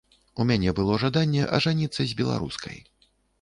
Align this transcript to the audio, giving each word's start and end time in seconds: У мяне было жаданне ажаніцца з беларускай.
У 0.43 0.45
мяне 0.51 0.71
было 0.79 0.95
жаданне 1.03 1.43
ажаніцца 1.59 2.01
з 2.13 2.19
беларускай. 2.23 2.83